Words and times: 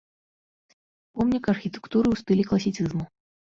Помнік 1.19 1.51
архітэктуры 1.55 2.07
ў 2.09 2.15
стылі 2.25 2.43
класіцызму. 2.51 3.03